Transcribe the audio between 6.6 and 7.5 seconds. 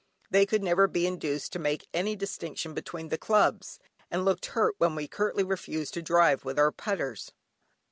putters.